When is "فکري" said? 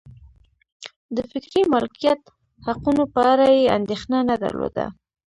1.31-1.61